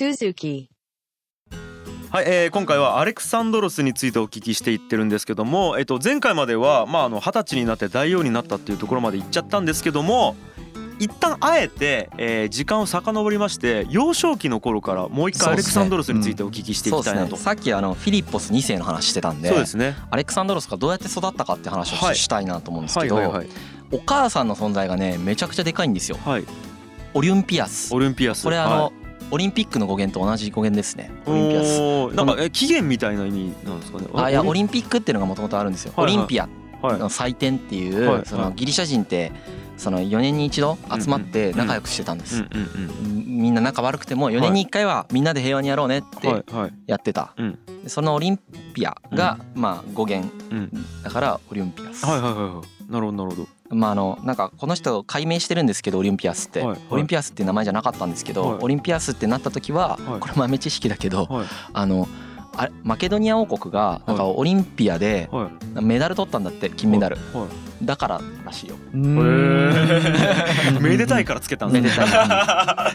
[0.00, 0.68] Suzuki.
[2.10, 10.36] はい、えー今回はアレクサンドロスについてお聞きしていってるんですけども、えっと、前回まではまああの二十歳になって大王になったっていうところまで行っちゃったんですけども
[10.98, 17.32] 一旦あえて、えー時間を遡りまして幼少期の頃からもう一回アレクサンドロスについてお聞きしていきたいなと。
[17.32, 19.96] ねさっきあのフィリッポス2世の話してたんでそうですね。
[20.10, 23.48] アレクサンドロスがどうやって育ったかって話をはいししたいなと思うんですけどはいはいはい
[23.92, 26.44] お母さんの存在がねめちゃくちゃでかいんですよはい。
[27.12, 28.44] オリンピアスオリンピアス。
[28.44, 28.99] これあはの
[29.30, 31.10] オリンピックの語源と同じ語源ですね。
[31.26, 31.80] いオリンピアス。
[32.14, 34.06] なんかえ起源みたいな意味なんですかね？
[34.14, 35.92] あいやオリリンピックっていうのがもともとあるんですよ。
[35.96, 36.14] はいはい。
[36.14, 36.48] オリンピア
[36.82, 36.98] はい。
[36.98, 38.22] の祭典っていはいうはい。
[38.26, 39.32] そのギリシャ人って
[39.76, 43.24] その4年に一度集まって仲良くしてたんでうんすうん。
[43.26, 46.72] みんな仲悪くても4年に1回はみんなで平和にやろうねってはい。
[46.86, 47.34] やってた。
[47.86, 48.38] そのオリン
[48.74, 50.70] ピアがまあ語源うん。
[51.02, 52.04] だからオリンピアス。
[52.04, 52.79] はいはいはいはい。
[52.90, 53.48] なるほどなるほど。
[53.76, 56.78] まああのなんかこの人解明してるんですけどオリンピアスって、はいはい。
[56.90, 58.58] オリンピアスっていう名前じゃなかったんですけど、はい。
[58.62, 60.20] オリンピアスってなった時は、はい。
[60.20, 61.46] これ豆知識だけど、はい。
[61.72, 62.08] あの
[62.56, 65.84] あマケドニア王国がなんかオリンピアではい。
[65.84, 67.16] メダル取ったんだって金メダル。
[67.32, 67.46] は
[67.82, 67.86] い。
[67.86, 68.76] だかららしいよ。
[70.80, 71.88] めでたいからつけたんですね。
[71.88, 72.08] めでたい。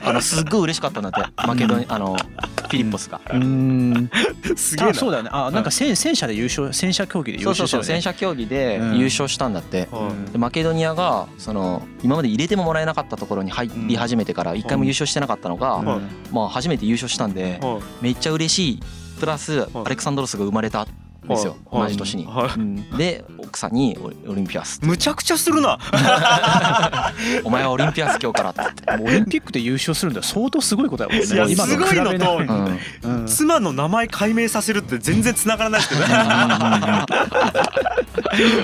[0.04, 1.22] あのすっごい嬉しかったんだって。
[1.48, 2.18] マケドニアあの
[2.68, 3.22] フィリッポスが。
[3.32, 4.10] うん。
[4.56, 5.30] すげえそうだよね。
[5.32, 7.88] あなんか戦戦車で優勝戦車競技で優勝したよね。
[7.88, 8.98] 戦車競技でうん。
[8.98, 18.80] 優勝したんだって、はいでマケドニアがその今まで入れてももらえなかったところに入り始めてから一回も優勝してなかったのが、はいまあ初めて優勝したんではいめっちゃ嬉しい。
[19.20, 20.88] プラスアレクサンドロスが生まれたん
[21.28, 21.58] ですよ。
[21.72, 21.84] はい。
[21.84, 22.28] 同じ年に。
[22.98, 25.80] で奥さんにオリンピアスむちゃくちゃするな。
[27.44, 28.62] 「お前はオリンピアス今日から」って。
[28.88, 29.04] 言って。
[29.04, 31.28] オリンピックで優勝するんだよ相当すごいことだよね。
[31.28, 32.80] いや今すごいのとうん。
[33.04, 33.28] うん。
[33.28, 36.08] 妻の名前解明させるって全然繋がらないですけど。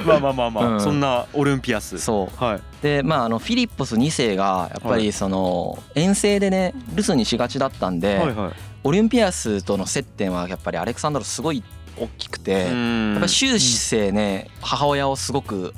[0.05, 0.81] まあまあまあまあ、うん。
[0.81, 1.97] そんなオリンピアス。
[1.99, 2.43] そう。
[2.43, 2.61] はい。
[2.81, 8.51] でまああのフィリッポス2世がやっぱりその遠征でね留守にしがちだったんで、はいはい。
[8.83, 11.63] オリンピアスとの接点はやっぱりアレクサンドロスすごい
[11.97, 15.73] 大きくて、やっぱり終生ね母親をすごく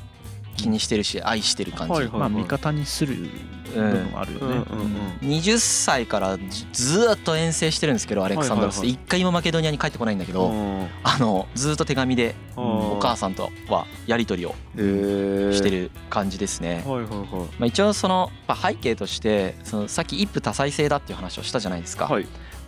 [0.55, 3.15] 気にしてるし愛してる感じ、はいはいまあ味方にする
[3.73, 4.45] 部分もあるよね。
[4.45, 4.51] うん。
[4.51, 6.37] うんうん20歳から
[6.73, 10.87] ずっと遠征してるんですけどアレクサンドロス一回もマケドニアに帰ってこないんだけど、うん。
[11.03, 15.73] あのずーっと手紙でお母さんとはやり取りをしてる。
[15.73, 16.83] る感じですね。
[16.85, 17.27] はいはいはい。
[17.31, 22.09] まあ、一応そのまあ背景としてそのさっき一夫多妻制だっていう話をしたじゃないですか。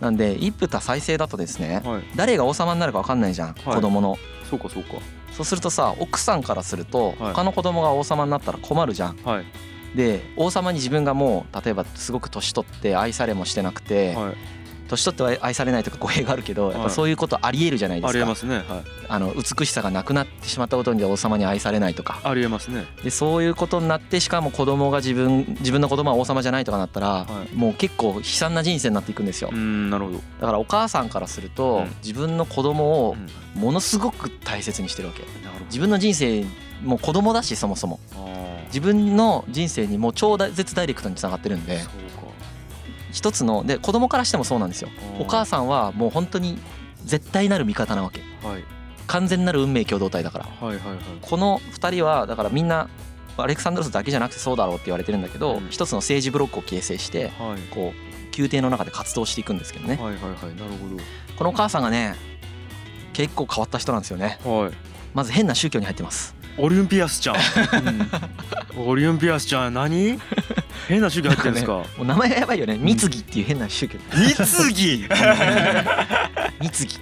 [0.00, 2.02] いなんで一夫多妻制だとですねはい。
[2.14, 4.16] 誰が王様になるか分かんないじゃん、子供の。
[4.50, 4.94] そうかそうか。
[5.32, 9.16] そうするとさ奥さんからするとはい他の子供が王様になったら困るじゃん。
[9.18, 9.44] はい
[9.94, 14.36] で王様に自分がもう例えばすごく年取って愛されもしてなくて、はい。
[14.88, 18.18] 年取っては愛されないとか語弊があるけどやっはいぱそういうことありえるじゃないであすか。
[18.18, 18.56] りえますね。
[18.56, 18.64] はい。
[19.08, 22.84] あの美しさがなくなってしまったことに王様に愛されないとかありえますね。
[23.02, 29.56] でそういうことになってしかも子供が自分自分の子供は王様じゃないとかなったら、はいもう結構悲惨な人生になっていくんですよう。
[29.56, 30.18] んなるほど。
[30.40, 33.16] だからお母さんからすると、うん自分の子供を
[33.54, 36.44] うんものすごく大切にしてるわけなるほ自分の人生
[36.84, 37.98] もう子供だしそもそも
[38.66, 41.80] 自分の人生にもう超絶ダイレクトにつながってるんであ。
[41.80, 42.05] そうか。
[43.16, 44.90] 一つので子供からしてもそうなんですよ。
[45.18, 46.58] お母さんはもう本当に
[47.02, 48.20] 絶対なる味方なわけ。
[48.46, 48.64] はい。
[49.06, 50.44] 完全なる運命共同体だから。
[50.44, 50.98] はいはいはい。
[51.22, 52.90] この2人はだからみんな
[53.38, 55.68] アレクサンドロスだけじゃなくてそうだろうって言われてるんだけど、うん。
[55.70, 57.74] 一つの政治ブロックを形成してはい。
[57.74, 59.96] こう宮廷の中で活動していくんですけどね。
[59.96, 60.54] はいはいはい。
[60.54, 60.72] なる
[61.38, 62.16] このお母さんがね
[63.14, 64.38] 結構変わった人なんですよね。
[64.44, 64.58] ほど。
[64.64, 64.72] はい。
[65.14, 66.36] まず変な宗教に入ってます。
[66.58, 67.36] オリンピアスちゃん。
[68.76, 70.18] オリンピアスちゃん何？
[70.88, 71.72] 変な宗教入ってるんですか？
[71.72, 72.76] もう名前がやばいよね。
[72.78, 73.98] 三木っていう変な宗教。
[74.12, 75.06] 三木。
[76.60, 76.98] 三木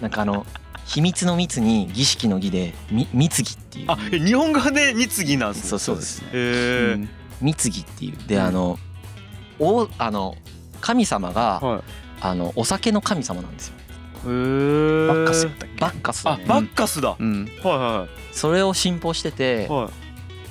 [0.00, 0.46] なんかあの
[0.84, 3.86] 秘密の密に儀式の儀でみ三木っていう。
[3.88, 5.68] あえ日本語で三木なんですね。
[5.70, 6.22] そうそうです。
[6.24, 7.08] へえ。
[7.40, 8.28] 三木っていう。
[8.28, 8.42] でうん。
[8.42, 8.78] あの
[9.58, 10.36] おあの
[10.80, 11.82] 神様がはい。
[12.20, 13.74] あのお酒の神様なんですよ。
[14.24, 15.80] バッカスやったっけ？
[15.80, 17.10] バッカスバッカスだ。
[17.10, 19.90] はいうんはそれを信奉してていはい。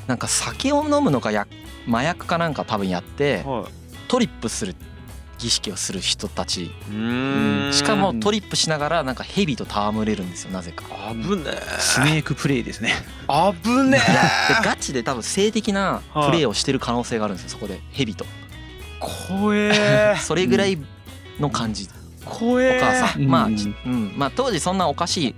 [0.08, 1.48] なんか酒を飲むのかや
[1.88, 3.66] 麻薬かなんか多分やってはい。
[4.08, 4.76] トリップする
[5.38, 6.72] 儀式をする人たち。
[7.72, 10.84] しかもトリップしながらなんか蛇と戯れるんですよなぜか。
[11.12, 12.94] 危ねスネークプレイですね。
[13.30, 14.00] え危ねで
[14.64, 17.80] ガチで多分性的なプレーをしてる可能性があるんですよそこで。
[17.92, 18.26] 蛇と。
[18.26, 18.48] え
[19.00, 20.16] 怖え。
[20.22, 20.78] それぐらい
[21.40, 21.88] の感じ。
[22.26, 22.78] 怖え。
[22.78, 23.24] お母さん。
[23.28, 24.14] まあ、うんちうん。
[24.18, 25.36] まあ当時そんなおかしい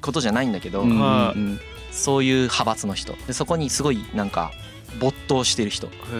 [0.00, 1.60] ことじゃないんだけど、うん。
[1.92, 3.14] そういう派閥の人。
[3.26, 4.50] でそこにすごいなんか
[4.98, 5.86] 没頭してる人。
[5.86, 6.16] フフ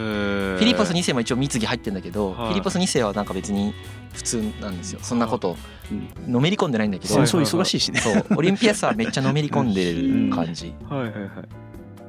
[0.61, 2.37] ィリポス2世も一応貢ぎ入ってんだけど、はい。
[2.37, 3.75] フィリポス2世はなんか別に
[4.13, 5.01] 普通なんですよ。
[5.03, 5.57] そんなこと
[5.91, 6.33] うん。
[6.33, 8.01] のめり込んでないんだけど、戦争忙しいしね。
[8.01, 8.25] そう。
[8.37, 10.75] オリンピアスはめっちゃのめり込んでる感じ。
[10.89, 11.31] はいはいはい。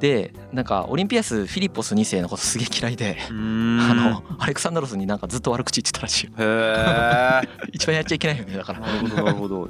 [0.01, 6.31] でなんかオリンピアスフィリッポス2世のことすげえ嫌いで、あのアレクサンドロスになんかずっと悪口言ってたらしいよ。
[6.39, 8.79] へえ 一番やっちゃいけないよねだから。
[8.79, 9.67] なるほどなるほど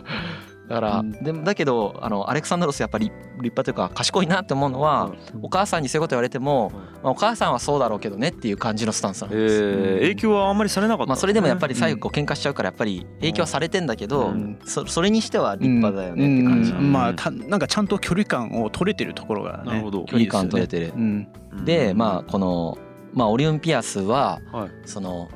[0.71, 1.11] だから、うん。
[1.11, 6.71] でもだけどあのアレクサンドロスやっぱり立派というか賢いなって思うのは、お母さんにそういうこと言われても、
[7.01, 14.59] まあ、お母さんはそうだろうけどねっていう感じのスタンスなんえです、ー、影響はあんまりされなかったまあ、それでもやっぱりり最後喧嘩しちゃうからやっぱり影響はされてんだけど、うん。
[14.65, 20.05] そそれにしては立派だよねって感じまあたなんかちゃんと距離感を取れてるところがねなるほど。
[20.05, 20.93] 距離感取れてる。
[20.95, 21.27] うん。
[21.65, 22.77] でまあこの、
[23.13, 24.69] まあ、オリオンピアスははい。
[24.85, 25.29] その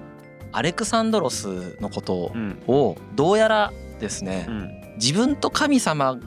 [0.52, 2.62] アレクサンドロスのことうん。
[2.68, 6.18] をどうやらですねうん自分と神様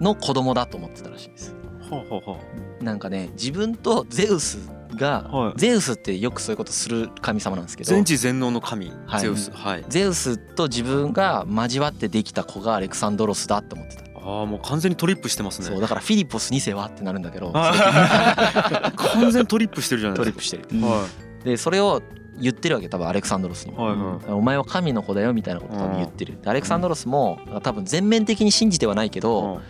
[0.00, 1.54] の子供だと思ってたらしいです。
[1.90, 2.38] はあはあは
[2.82, 4.58] なんかね自分とゼウス
[4.94, 5.58] が、はい。
[5.58, 7.90] ゼウスってよくそういうことする神様なんですけど。
[7.90, 9.20] 全知全能の神、はい。
[9.20, 9.50] ゼウス。
[9.50, 9.84] はい。
[9.88, 14.08] ゼウスと自分が交わってできた子がアレクサンドロスだって思ってた。
[14.20, 15.66] ああもう完全にトリップしてますね。
[15.66, 17.50] そうだからフィリッポス2世はってなるんだけど。
[17.54, 20.56] あ 完全トリップしてるじゃないトですか。
[20.56, 20.86] リップしてる。
[20.86, 21.06] は
[21.44, 22.02] でそれを
[22.40, 23.86] 言ってるわけ多分アレクサンドロスにも。
[23.86, 24.32] いはいはい。
[24.32, 26.38] お前は神の子だよみたいなことを多分言ってる。
[26.40, 29.60] でアレクサンドロスも多分全面的に信じてはないけど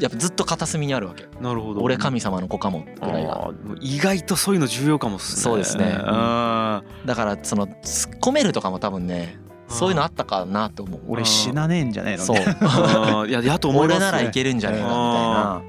[0.00, 1.24] やっぱずっと片隅にあるわけ。
[1.24, 1.80] うんなるほど。
[1.82, 5.42] 俺神様の子かもぐらいが意外とそういうの重要かもっすね。
[5.42, 5.94] そうですね。
[5.98, 11.00] あだからその突っ込めるとかも多分ねそういうのあったかなと思う。
[11.08, 12.36] 俺死なねえんじゃねえのそう。
[13.28, 15.04] いややと思います 俺ならいけるんじゃねえかみたいあ
[15.44, 15.62] な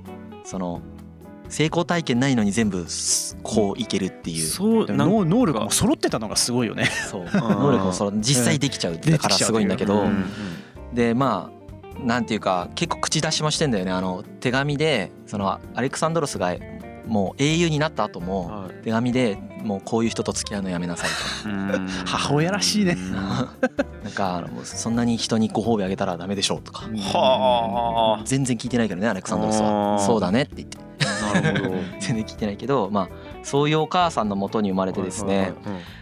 [0.43, 0.81] その
[1.51, 2.88] 成功体験ないのに全部
[3.44, 4.38] こういけるっていう。
[4.38, 7.25] でそう能能力も揃ってたのがすごいよねそう。
[7.36, 10.03] 能力もその実際できちゃうだからすごいんだけど。
[10.94, 13.92] でまあなんていうか結構口出しもしてんだよね。
[13.92, 16.56] あの手紙でそのアレクサンドロスが
[17.06, 18.83] もう英雄になった後もはい。
[18.86, 21.88] 手紙でもうこういう人と付き合うのやめなさいうん。
[22.06, 22.95] 母親らしいね。
[24.03, 26.86] なんかそんなに人にご褒美あげたらダメでしょうとか。
[26.86, 28.21] はあ。
[28.24, 30.06] 全然聞いてないけどねアレクサンドロスあはー。
[30.06, 30.77] そうだねって言って
[31.99, 33.09] 全然聞いてないけどまあ
[33.43, 35.53] そういうお母さんのもとに生まれてですね。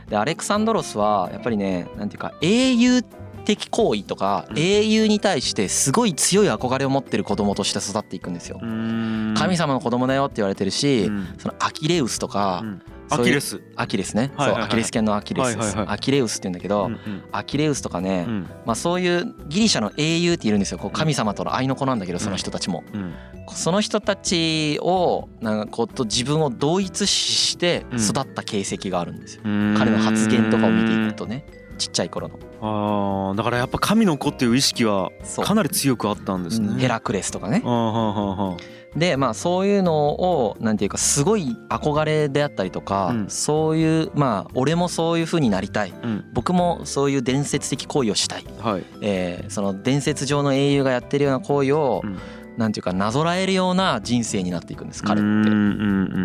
[0.09, 3.03] でアレクサンドロスはやっぱりねなんていうか英雄
[3.45, 4.59] 的行為とかうん。
[4.59, 8.59] 英雄に対してすごい強い憧れを持ってる子供として育っていくんですよ。
[8.59, 11.27] 神神様の子供だよって言われてるし、うん。
[11.37, 12.79] そのアキレウスとか、うい
[13.17, 13.61] うキレス。
[13.75, 15.57] アキレスね、アキレス腱のアキレス
[15.87, 16.91] アキレウスって言うんだけど、
[17.31, 18.49] アキレウスとかね、うん。
[18.65, 20.77] まあそういうギリシャの英雄っているんですよ。
[20.77, 23.13] こう神様との愛の子なんだけどその人たちも、うん。
[23.51, 31.45] その人たちをなんかこうと自分を同一視して育った形跡があるんですよ、彼の発言とかを見ていくとね。
[31.79, 32.37] ちっちゃい頃の。
[32.61, 36.77] ああだからやっぱ神の子っていう意識はかなり強くあったんですね。
[36.77, 37.61] ヘラクレスとかね。
[37.63, 38.57] あーはあはあはあ
[38.95, 43.29] でまあそういうのをなんていうかすごい憧れであったりとか、うん。
[43.29, 45.93] そういうまあ俺もそういう風になりたい。
[46.03, 46.25] うん。
[46.33, 48.83] 僕もそういう伝説的行為をしたい、はい。
[49.01, 52.17] えーその伝説上の英雄がやってるような行為を、うん
[52.59, 55.29] なんていうかなぞらえるような人生になっていくんです彼って。
[55.29, 55.53] うんうんう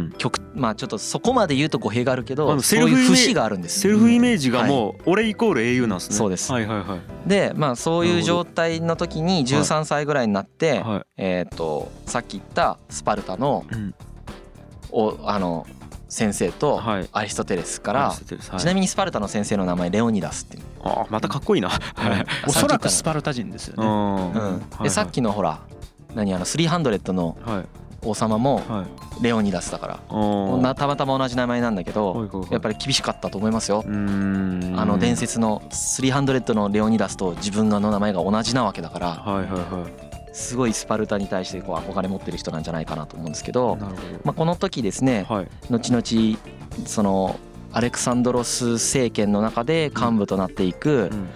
[0.09, 0.15] ん。
[0.19, 6.17] 極まあちょっとそこまで言うと語弊があるけあどのそういうセルフイメージ節があるんですセルフイメージがもう俺イコール英雄なんですね。
[6.17, 7.29] そうですはいはいはい。
[7.29, 11.23] でまあそういう状態の時に13歳ぐらいになって、はい。
[11.23, 13.95] えっ、とさっき言ったスパルタのうん
[14.91, 15.69] おあの
[16.09, 21.69] 先生とはいアリストテレスから、はいちなみにスパルタの先生の名前レオニダスっていう、あまたかっこいいな。
[21.69, 21.77] は
[22.19, 22.27] い。
[22.47, 23.85] おそらくスパルタ人ですよね。
[23.85, 25.61] うんうんでさっきのほら
[26.15, 27.65] 何あの300のはい。
[28.07, 28.85] 王様もは
[29.21, 29.23] い。
[29.23, 30.75] レオニダスだから。
[30.75, 33.85] たまたま同じ名前なんだけどやっぱりり厳しかったと思いますよ。
[33.87, 33.91] う。
[33.91, 34.75] ん。
[34.77, 39.47] あの伝説の300のレオニダスと自分の名前が同じなわけだから
[40.33, 43.77] すごいスパルタに対してこう憧れ持ってる人なんじゃないかなと思うんですけど
[44.25, 45.27] まあ、この時ですね。
[45.71, 46.39] 後々
[46.87, 47.39] その
[47.73, 51.29] アレクサンドロス政権の中で幹部となっていくうん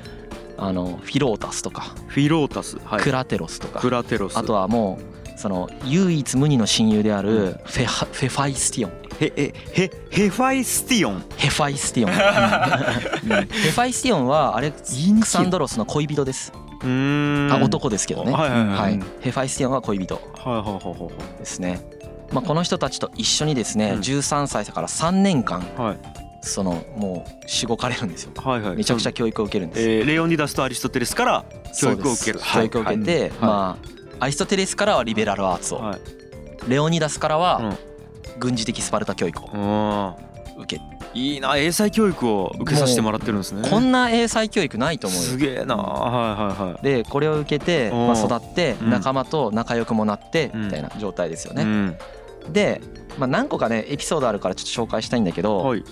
[0.59, 2.79] あのフィロータスとかフィロータス。
[2.85, 3.01] はい。
[3.01, 4.37] クラテロスとかクラテロス。
[4.37, 4.99] あとはも
[5.35, 11.25] うその唯一無二の親友であるフェハフェファイスティオンへえへヘファイスティオン？
[11.37, 12.13] ヘファイスティオン
[13.39, 14.79] うんヘファイスティオンはアレク
[15.25, 16.53] サンドロスの恋人です。
[16.83, 19.01] あ男ですけどねはいはいはい。
[19.21, 21.81] ヘファイスティオンは恋人はいはいはいですね
[22.33, 25.99] まあこの人たちと一緒にですねうん13歳から3年間はい
[26.41, 28.77] そのもうしごかれるんですよはいはい。
[28.77, 31.45] めちゃくちゃ教育を受けるんですえーレオニダスとアリストテレスから
[31.79, 32.39] 教育を受ける。
[32.39, 36.01] そうです教育を受けて、はいまあアリストテレスからはリベラルアーツを、はい。
[36.69, 37.77] レオニダスからは
[38.41, 40.63] 軍事的スパルタ教育をうん。
[40.63, 40.83] 受け、
[41.15, 43.69] いいな英才教育を受けさせてもらってるんですね。
[43.69, 46.83] こんな英才教育ないと思うよすげえなはいはいはい。
[46.83, 51.63] でこれを受けて、うんまあ、育ってうん仲間と仲良くもなってうんみたいな状態ですよね。
[51.63, 51.97] うん。
[52.53, 52.81] で、
[53.19, 55.85] まあ、何個かねエピソードあるからちょっと紹介したいんだけど、はい。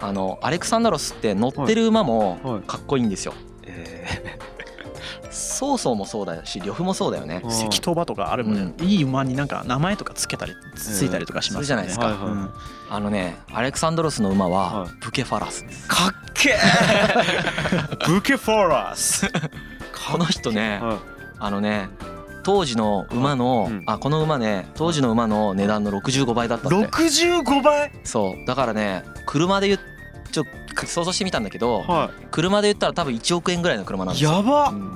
[0.00, 2.62] あのアレクサンドロスって乗ってる馬もはい。
[2.62, 3.34] かっこいいんですよ。
[3.66, 4.38] え
[5.30, 7.42] 曹操もそうだし呂布もそうだよね。
[7.44, 7.50] うん。
[7.50, 12.06] 石頭馬とかあるもんね、いい馬になんか名前とかつけたりついたりとかしますよね、じゃないですか。
[12.06, 12.32] はいはい。
[12.32, 12.50] うん。
[12.90, 14.90] あのねアレクサンドロスの馬ははい。
[15.00, 15.86] ブケファラスです。
[15.88, 16.56] かっけえ
[18.06, 19.26] ブケフォーラス。
[20.10, 20.98] この人ねは
[21.38, 21.88] あのね
[22.44, 23.82] 当時の馬の、うん。
[23.86, 26.90] あこの馬ね当時の馬の値段の65倍だったいって。
[26.90, 27.92] 65倍？
[28.04, 28.46] そう。
[28.46, 29.80] だからね車で言っ
[30.30, 30.44] ちょ
[30.86, 34.30] 想像してみたんだけどは車で言ったら多分1億円ぐらいの車なんですよ。
[34.30, 34.68] いやば。
[34.70, 34.90] うん。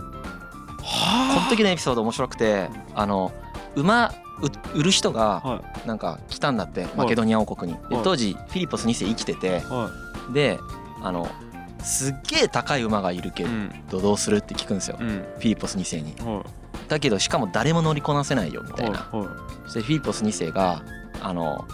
[0.84, 3.32] はこの時のエピソード面白くてあの
[3.74, 4.12] 馬
[4.42, 7.78] う売る人がはなんか来たんだってマケドニア王国に。
[7.88, 8.04] ではい。
[8.04, 9.90] 当時フィリポス2世生きてては
[10.32, 10.58] で
[11.02, 11.28] あの
[11.82, 13.44] すっげえ高い馬がいるけ
[13.90, 14.98] どどうするって聞くんですよ。
[15.00, 15.08] うん。
[15.08, 16.14] フィリポス2世に。
[16.20, 16.44] は
[16.88, 18.98] だけどしかも誰も乗りこなせないよみいたいな。
[18.98, 20.82] はそしてフィリポス2世が
[21.20, 21.66] あの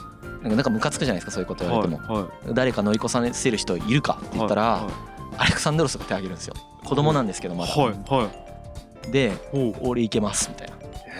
[0.42, 2.14] なんかなんかムカつくじゃないですかそういうことい言われても。
[2.14, 4.88] はい誰か乗りこさせる人いるかって言ったらは
[5.36, 6.54] アレクサンドロスが手を挙げるんですよ。
[6.84, 7.74] 子供なんですけどまだ。
[7.74, 8.28] いはいは
[9.08, 9.10] い。
[9.10, 9.32] で
[9.82, 10.74] 俺行けますみたいな。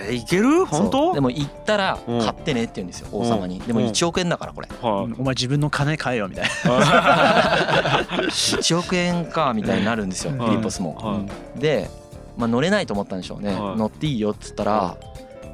[0.07, 0.65] えーいける？
[0.67, 1.13] 本当？
[1.15, 2.17] でも行ったらう。
[2.17, 3.61] ん買ってねって言うんですよ王様に。
[3.61, 4.69] でもうん1億円だからこれ。
[4.81, 5.15] はい。
[5.19, 10.39] お前自分の金買えよみたい1 億円かみたいになるんですようん。
[10.39, 10.95] フィリポスも。
[10.97, 11.21] は
[11.57, 11.61] い。
[11.61, 11.91] で、
[12.37, 13.53] まあ、乗れないと思ったんでしょうね。
[13.55, 13.77] はい。
[13.77, 14.97] 乗っていいよっつったら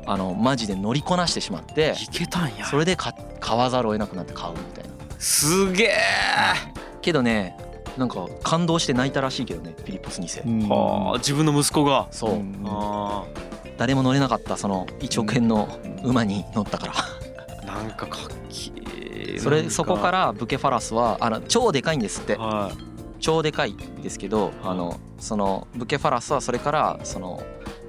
[0.07, 2.67] あのマジで乗りこなしてしまっていけたんや。
[2.67, 4.91] それで買買わざるを得なくなって買うみたいな。
[5.19, 5.91] すげえ。
[7.03, 7.57] けどね
[7.97, 12.09] なんか感動して泣いたらしいけどねフィリポス2世な、はあ自分の息子が。
[12.11, 12.35] そう。
[12.35, 12.63] うん。
[12.67, 13.25] あ
[13.77, 15.69] 誰も乗れなかったその1億円の
[16.03, 16.93] 馬に乗ったから。
[16.93, 18.73] ーなんかかっけ
[19.35, 19.39] え。
[19.39, 22.37] それそこからブケファラスはあの超でかいんですって。
[22.37, 22.73] は
[23.25, 27.43] 超でかいですけどあのそのブケファラスはそれからその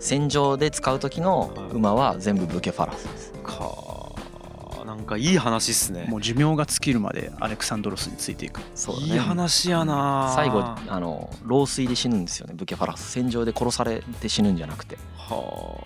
[0.05, 3.33] 戦場で使う時の馬は全部ブケファラスです。
[3.35, 6.05] いかなんかいい話っすね。
[6.07, 8.61] もう寿命が尽きるまでアレクサンドロスについていく。
[8.75, 9.13] そうだね。
[9.13, 14.99] いい話やな最後あの老衰で死ぬんですよねブケファラス戦場で殺されて死ぬんじゃなくて。
[15.17, 15.81] は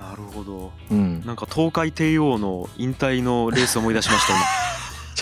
[0.00, 0.72] あなるほど。
[0.90, 1.24] うん。
[1.24, 4.42] なんか東海帝王の引退のレース思い出しました今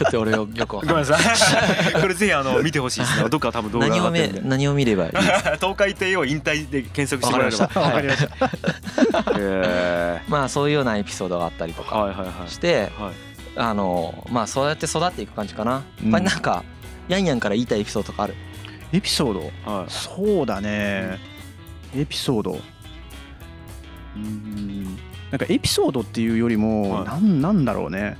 [0.00, 1.04] ちょっと俺よよくわかんない。
[1.04, 1.92] ごめんなさい。
[2.00, 3.28] これぜひあの見てほしいですね。
[3.28, 4.48] どっか多分動画何を見上がってるんで。
[4.48, 5.10] 何を見ればいい？
[5.60, 12.50] 東海帝王引退で検索してわもえれからりました、ばはいへ まあそういうようなエピソードがあったりとかーはいはいはい。
[12.50, 13.12] してはい。
[13.56, 15.82] あのまあそうやって育っていく感じかな。
[16.02, 16.10] うん。
[16.10, 16.64] 他になんか
[17.08, 18.34] ヤンヤンから言いたいエピソードとかある？
[18.92, 19.70] エピソード？
[19.72, 19.84] はい。
[19.88, 21.18] そうだね。
[21.94, 22.52] エピソード。
[22.52, 24.98] うーん。
[25.30, 27.04] なんかエピソードっていうよりも、はい。
[27.04, 28.16] なんなんだろうね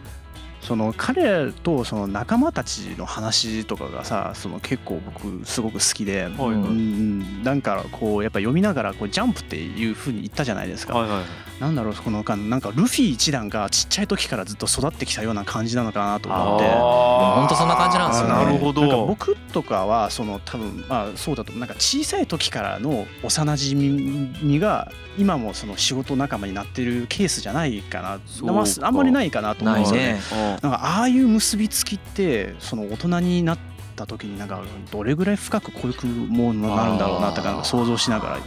[0.71, 11.61] その彼とその仲間たちの話とかがさその結構僕すごく好きで、はいうんうんなんかこうやっぱ読みながらこうジャンプっていう風に言ったじゃないですか、はいはい。
[11.61, 16.67] なんだろうこの間なんかルフィ一団がちっちゃい時からずっと育ってきたような感じなのかなと思って。
[16.67, 17.41] あー。
[17.41, 18.35] ほんとそんな感じなんですよね。
[18.35, 18.83] なるほど。
[18.83, 28.21] なんか僕とかはその多分まあそうだとなんか小さい時からの幼馴染が今もその仕事仲間になってるケースじゃないかな。
[28.27, 28.53] そうか。
[28.53, 30.21] まああんまりないかなと思うんですよね。
[30.63, 33.59] なんかああいう結びつきってその大人になっ
[33.97, 38.39] た時になんかどれぐらい深くこういうものになるんだろうなとかなんか想像しながら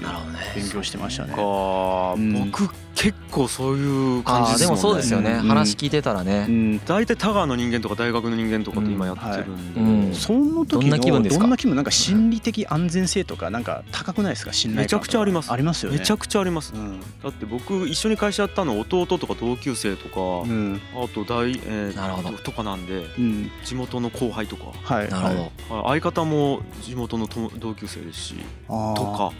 [0.55, 1.33] 勉強してましたね。
[1.33, 5.31] かうん僕結構そういう感じあーでもそうですすよね。
[5.31, 5.47] うん。
[5.47, 6.45] 話聞いてたらね。
[6.47, 6.79] うん。
[6.85, 10.03] 大体田川の人間とか大学の人間とかと今やってるんで、うん。
[10.05, 11.41] はいその時のどんな気分ですか？
[11.41, 11.75] どんな気分？
[11.75, 14.53] なんか心理的安全性とかなんか高くないですか？
[14.53, 15.51] 信頼感めちゃくちゃあります。
[15.51, 15.97] ありますよね。
[15.97, 16.73] めちゃくちゃあります。
[16.75, 16.99] うん。
[17.23, 20.79] だって僕一緒に会社やったの弟とか同級生とか、うん。
[20.93, 22.37] あと大、えーなるほど。
[22.37, 23.51] とかなんでうん。
[23.65, 24.65] 地元の後輩とか。
[24.83, 25.09] はい。
[25.09, 25.75] なるほど。
[25.75, 25.99] はい。
[25.99, 28.35] 相方も地元の友同級生ですし
[28.69, 29.31] どとか。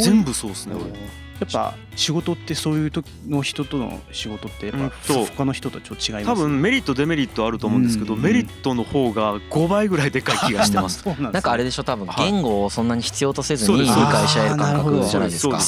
[0.00, 0.92] 全部そうですねうん
[1.40, 11.02] やっぱ仕事ってそういう時の人との仕事ってやうんっぱと他の人とちょっと違います多分メリットデメリットあると思うんですけど、うんメリットの方が5倍ぐらいでかい気がしてます。
[11.04, 12.32] そうなんですねなんかあれでしょ多分はい。
[12.32, 15.58] 言語をそんなに必要とせずに理解し合える感覚じゃないですか。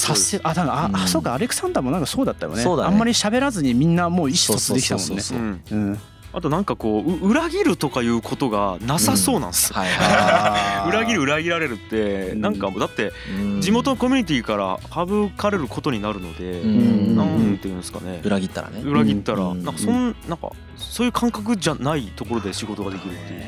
[0.43, 0.97] あだからあ、うん。
[0.97, 2.63] あそうかアレクサンダーもなんかそうだったよね。
[2.63, 2.89] そうだね。
[2.89, 5.21] あんまり喋らずにみんなもう意思疎通できたもんね。
[5.21, 5.99] そううんうん
[6.33, 9.89] あとなんかこうう裏切るとかいうことがなさそうなんですよ、はい。
[9.99, 10.89] あー。
[10.89, 12.41] 裏切る裏切られるってうん。
[12.41, 13.61] なんかだってうん。
[13.61, 17.17] 地元のコミュニティから省かれることになるので、うん。
[17.17, 18.21] なんていうんですかね。
[18.25, 18.81] 裏切ったらね。
[18.83, 19.65] 裏切ったらうん。
[19.65, 23.41] なんかそんなんかそういう感覚じゃないところで仕事ができるっていう。
[23.41, 23.47] の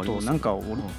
[0.00, 0.50] あとなんか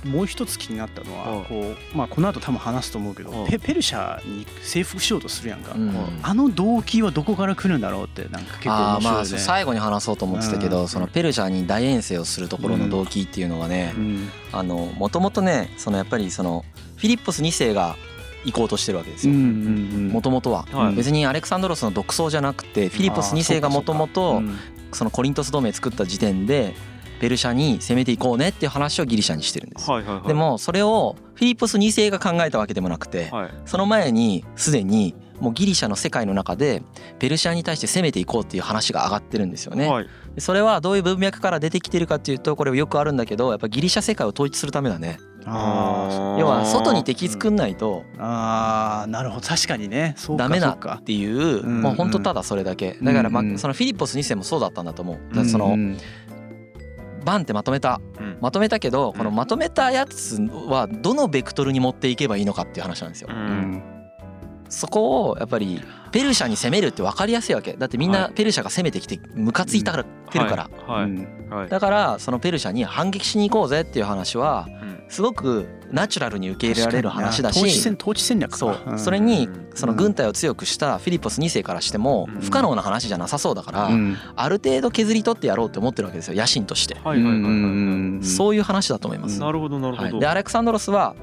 [0.05, 1.39] もう一つ気になったのうん。
[1.39, 3.47] はこうまあこの後多分話すと思うけどうん。
[3.47, 5.73] ペペルシャに征服しようとするやんか。
[5.73, 6.19] うん。
[6.21, 9.37] あの動機はどこから来るんだろうってなんか結構面白いね。
[9.39, 10.71] 最後に話そうと思ってたけうん。
[10.71, 14.29] どそのペルシャに大遠征をするところの動機っていうのはねうん。
[14.51, 16.65] あのもともとねそのやっぱりその
[16.97, 17.95] フィリッポス2世が
[18.45, 19.33] 行こうとしてるわけですよ。
[19.33, 20.65] んもともとは。
[20.71, 20.95] はい。
[20.95, 24.41] 別にアレクサンドロスの独走じゃなくてフィリッポス2世がもともと
[24.91, 26.75] そのコリントス同盟作った時点で
[27.23, 29.89] ペルシャに攻めていこうねっていう話をギリシャにしてるんです。
[29.89, 30.27] はいはいはい。
[30.27, 33.51] でもそれをフィリポス2世が考えたわけでもなくてはい。
[33.65, 36.83] その前にすでにもうギリシャの世界の中で
[37.19, 39.87] ペルシャに対して攻めていこうっていう話が上がってるんですよね。
[39.87, 40.07] はい。
[40.35, 45.17] でそれはどういう文脈から出てきてるかっていうとこれよくあるんだけどやっぱギリシャ世界を統一するためだね。
[45.45, 49.47] あ要は外に敵作んないとーあーなるほど。
[49.47, 50.13] 確かにね。
[50.17, 50.97] そうかダメだそうか。
[50.99, 52.97] っていううんもう本当ただそれだけ。
[53.01, 53.55] だからまうんうん。
[53.55, 55.45] あそのフィリポス2世もそうだったんだと思う。
[55.45, 55.97] そのうん
[57.23, 57.99] バンってまとめた。
[58.19, 58.37] うん。
[58.41, 59.13] まとめたけどん。
[59.13, 63.29] このまとめたやつはどのベクトルに持っていけばいいのかっていう話なんですよ。
[63.31, 63.33] う。
[63.33, 63.39] うん。
[63.39, 63.83] ん
[64.69, 65.79] そこをやっぱり
[66.11, 67.73] ペルシャに攻めるって分かりやすいわけ。
[67.73, 68.31] だってみんはない。
[68.33, 70.69] ペルシャが攻めてきてムカついたからてるから。
[70.87, 71.03] はい。
[71.05, 71.69] うんはい。
[71.69, 78.57] だからそのペルシャに反撃しに行こうぜっていう話はうんすごくナチュラルに受け入れられる話だ統治し戦統治戦略か。
[78.57, 78.93] そう。
[78.93, 78.99] ん。
[78.99, 79.69] それにうん。
[79.75, 82.41] その軍隊を強くしたフィリポス2世からしてもうん。
[82.41, 84.17] 不可能な話じゃなさそうだからうん。
[84.35, 86.95] ある程度削り取ってやろうって思ってるわけですよ野心として。
[86.95, 87.41] はいはいはいはい。
[87.41, 89.39] はいうんそういう話だと思います。
[89.39, 90.09] なるほどなるほど。
[90.09, 91.15] はい、でアレクサンドロスは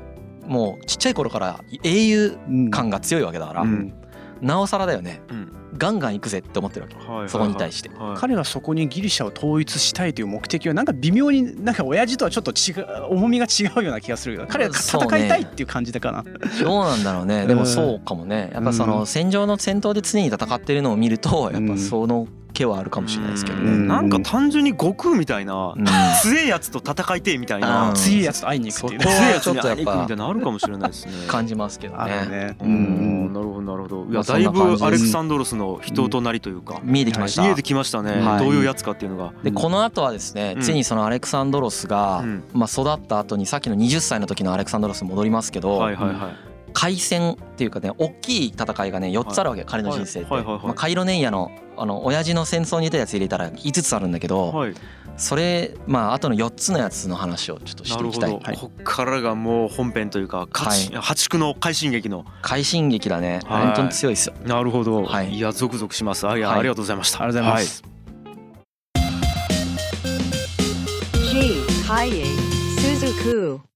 [0.47, 3.95] もうちっちゃい頃から英雄うん感が強いわけだから、うん。
[4.41, 5.23] なおさらだよね。
[5.31, 6.95] うんガンガン行くぜって思ってるわけ。
[6.97, 7.29] はいはいはい。
[7.31, 7.89] そこに対して。
[7.89, 8.17] はい。
[8.17, 16.23] 彼がそこにギリシャを統一したいという目的はなんか微妙になんか親父とはちょっと違う重みが違うような気がするけど彼は戦いたいっていう感じだかな。
[16.63, 17.47] どうなんだろうね。
[17.47, 18.51] でもそうかもね。
[18.53, 23.65] やっぱそうの戦場の戦闘で常に戦ってるのを見るとやっぱその気はあるかもしれないですけどね。
[23.71, 23.87] うん。
[23.89, 25.85] なんか単純に悟空みたいなうん。
[26.23, 27.95] 強いやつと戦いてえみたいなうん。
[27.95, 29.01] 強いやつと会いに行くっていう。
[29.01, 31.13] 強いやつとやっぱ会いに行くみたいなのあるかもしれないですね。
[31.29, 32.27] 感じますけどね。
[32.31, 32.57] ね。
[32.61, 33.31] ううん。
[33.31, 34.03] んなるほどなるほど。
[34.03, 37.43] いまあやだいぶアレクサンドロスの人となりというか見えてきました。
[37.43, 38.21] 見えてきましたね。
[38.21, 38.45] はい。
[38.45, 39.33] どういうやつかっていうのが。
[39.43, 40.63] でこの後はですねうん。
[40.63, 42.45] ついにそのアレクサンドロスがうん。
[42.53, 46.15] まあ育った後にさっきの20歳の時のアレクサンドロスに戻りますけどはいはいは
[46.47, 46.50] い
[46.81, 50.33] 海戦っていうかね大きい戦いがね4つあるわけ彼の人生って。
[50.33, 50.43] はい。
[50.45, 50.53] はい。
[50.53, 50.57] はい。
[50.57, 54.75] はいまあカイロネイアのあの親父の戦争に出たやつ入れたら5つあるんだけどはい。
[55.19, 58.27] それまああとの4つのやつの話をちょっとしなるほど。
[58.27, 58.39] てい。
[58.39, 58.57] きたい。
[58.57, 62.25] こっからがもう本編というか勝ち破竹の快進撃の。
[62.41, 63.41] 快進撃だね。
[63.45, 63.67] はい。
[63.67, 64.35] 本当に強いですよ。
[64.47, 65.05] なるほど。
[65.05, 65.35] はい。
[65.35, 66.27] いやゾクゾクします。
[66.27, 66.59] あいやはい。
[66.61, 67.23] ありがとうございました。
[67.23, 67.83] ありがとうございます。
[71.31, 71.63] G.
[71.87, 72.25] Kaye
[72.79, 73.70] Suzuku.